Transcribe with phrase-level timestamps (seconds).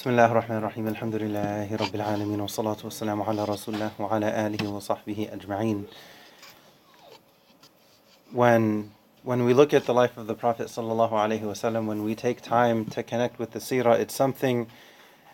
[0.00, 4.69] بسم الله الرحمن الرحيم الحمد لله رب العالمين والصلاة والسلام على رسول الله وعلى آله
[4.69, 5.85] وصحبه أجمعين
[8.31, 8.91] When
[9.23, 12.41] when we look at the life of the Prophet sallallahu alaihi wasallam, when we take
[12.41, 14.67] time to connect with the seerah, it's something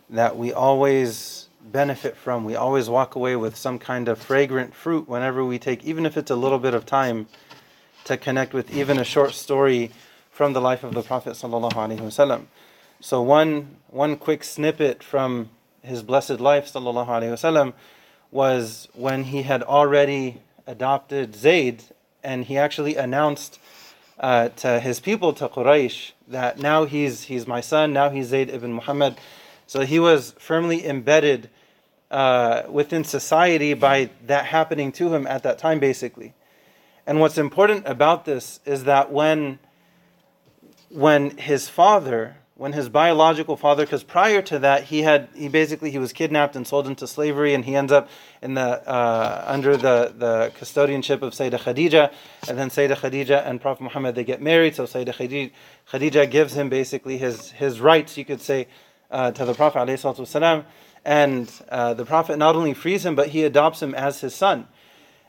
[0.09, 2.43] that we always benefit from.
[2.43, 6.17] We always walk away with some kind of fragrant fruit whenever we take, even if
[6.17, 7.27] it's a little bit of time,
[8.05, 9.91] to connect with even a short story
[10.31, 12.45] from the life of the Prophet sallallahu alaihi wasallam.
[12.99, 15.51] So one one quick snippet from
[15.83, 17.73] his blessed life sallallahu alaihi wasallam
[18.31, 21.83] was when he had already adopted Zayd
[22.23, 23.59] and he actually announced
[24.19, 28.49] uh, to his people to Quraysh that now he's he's my son now he's Zayd
[28.49, 29.15] ibn Muhammad.
[29.67, 31.51] So he was firmly embedded
[32.09, 36.33] uh, within society by that happening to him at that time basically.
[37.05, 39.59] And what's important about this is that when
[40.89, 45.90] when his father when his biological father because prior to that he had he basically
[45.90, 48.08] he was kidnapped and sold into slavery and he ends up
[48.42, 52.12] in the uh, under the the custodianship of Sayyidah Khadija
[52.48, 55.50] and then Sayyidah Khadija and Prophet Muhammad they get married so Sayyidah Khadija,
[55.90, 58.68] Khadija gives him basically his his rights you could say
[59.10, 60.64] uh, to the Prophet والسلام,
[61.04, 64.68] and uh, the Prophet not only frees him but he adopts him as his son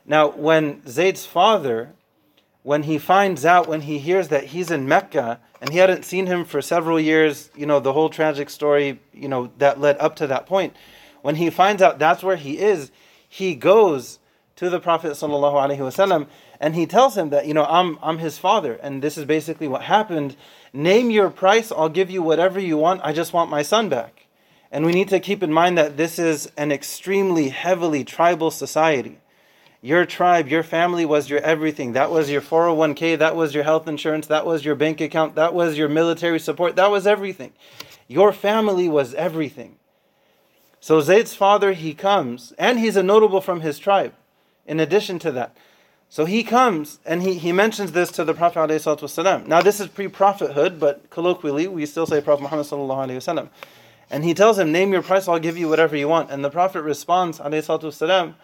[0.06, 1.94] now when Zayd's father
[2.69, 6.27] when he finds out when he hears that he's in Mecca and he hadn't seen
[6.27, 10.15] him for several years, you know, the whole tragic story, you know, that led up
[10.15, 10.75] to that point.
[11.23, 12.91] When he finds out that's where he is,
[13.27, 14.19] he goes
[14.57, 15.19] to the Prophet
[16.59, 19.67] and he tells him that, you know, I'm I'm his father and this is basically
[19.67, 20.35] what happened.
[20.71, 23.01] Name your price, I'll give you whatever you want.
[23.03, 24.27] I just want my son back.
[24.71, 29.17] And we need to keep in mind that this is an extremely heavily tribal society.
[29.80, 31.92] Your tribe, your family was your everything.
[31.92, 35.52] That was your 401k, that was your health insurance, that was your bank account, that
[35.52, 37.52] was your military support, that was everything.
[38.08, 39.76] Your family was everything.
[40.80, 44.14] So Zayd's father, he comes, and he's a notable from his tribe,
[44.66, 45.56] in addition to that.
[46.14, 48.70] So he comes and he, he mentions this to the Prophet.
[48.70, 49.46] ﷺ.
[49.46, 52.66] Now, this is pre prophethood, but colloquially, we still say Prophet Muhammad.
[52.66, 53.48] ﷺ.
[54.10, 56.30] And he tells him, Name your price, I'll give you whatever you want.
[56.30, 58.34] And the Prophet responds, ﷺ,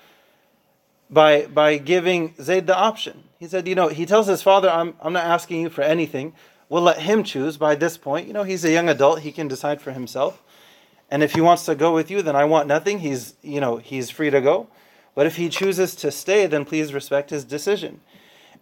[1.10, 3.24] by by giving Zayd the option.
[3.40, 6.34] He said, you know, he tells his father, I'm I'm not asking you for anything.
[6.70, 8.28] We'll let him choose by this point.
[8.28, 10.42] You know, he's a young adult, he can decide for himself.
[11.12, 13.00] And if he wants to go with you, then I want nothing.
[13.00, 14.68] He's you know, he's free to go.
[15.14, 18.02] But if he chooses to stay, then please respect his decision.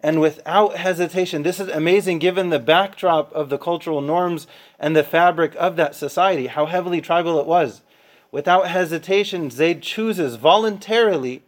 [0.04, 4.46] And without hesitation, this is amazing given the backdrop of the cultural norms
[4.78, 7.80] and the fabric of that society, how heavily tribal it was.
[8.30, 11.42] Without hesitation, Zayd chooses voluntarily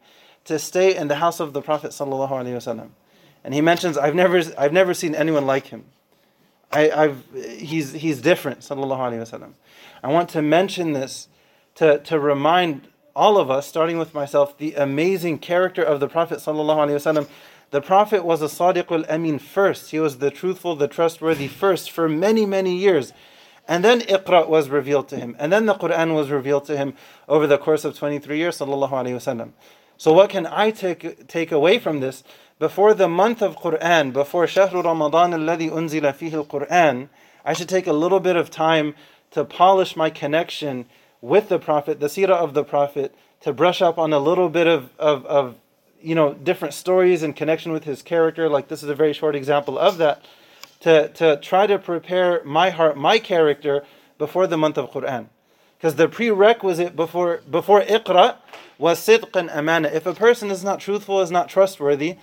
[0.46, 2.88] to stay in the house of the Prophet sallallahu.
[3.44, 5.84] And he mentions, I've never, I've never seen anyone like him.
[6.72, 9.52] I, have he's, he's different, sallallahu.
[10.02, 11.28] I want to mention this
[11.76, 16.38] to, to remind all of us, starting with myself, the amazing character of the Prophet
[16.38, 17.28] sallallahu.
[17.70, 19.90] The Prophet was a sadiqul amin first.
[19.90, 23.12] He was the truthful, the trustworthy first for many, many years.
[23.68, 25.34] And then Iqra was revealed to him.
[25.38, 26.94] And then the Quran was revealed to him
[27.28, 29.50] over the course of 23 years, sallallahu wasallam.
[29.98, 32.22] So what can I take take away from this?
[32.58, 37.08] Before the month of Quran, before Shahru Ramadan alladhi unzila fihi al-Quran,
[37.44, 38.94] I should take a little bit of time
[39.32, 40.86] to polish my connection
[41.20, 44.66] with the Prophet, the seerah of the Prophet, to brush up on a little bit
[44.66, 45.56] of, of, of
[46.00, 48.48] you know different stories in connection with his character.
[48.48, 50.24] Like this is a very short example of that.
[50.80, 53.84] To, to try to prepare my heart, my character
[54.18, 55.28] before the month of Quran.
[55.86, 58.38] Because the prerequisite before before Iqra
[58.76, 59.86] was sidq and amana.
[59.86, 62.16] If a person is not truthful, is not trustworthy,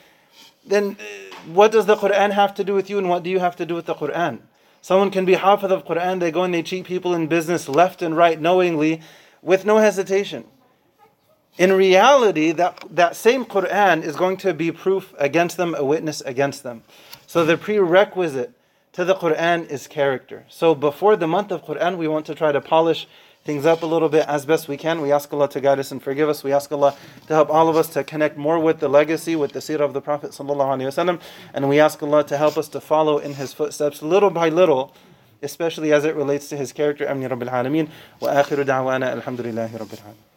[0.66, 3.40] then uh, what does the Quran have to do with you and what do you
[3.40, 4.40] have to do with the Quran?
[4.82, 7.70] Someone can be hafiz of the Quran, they go and they cheat people in business
[7.70, 9.00] left and right knowingly
[9.42, 10.44] with no hesitation.
[11.58, 16.20] In reality, that, that same Quran is going to be proof against them, a witness
[16.20, 16.84] against them.
[17.28, 18.52] So the prerequisite
[18.92, 20.44] to the Quran is character.
[20.50, 23.08] So before the month of Quran, we want to try to polish
[23.44, 25.02] things up a little bit as best we can.
[25.02, 26.44] We ask Allah to guide us and forgive us.
[26.44, 26.96] We ask Allah
[27.28, 29.94] to help all of us to connect more with the legacy, with the seerah of
[29.94, 30.34] the Prophet
[31.54, 34.96] and we ask Allah to help us to follow in his footsteps little by little,
[35.42, 37.06] especially as it relates to his character.
[37.06, 37.90] Ameen Rabbil Alameen.
[38.20, 40.33] Wa akhiru da'wana alhamdulillahi Rabbil Alameen.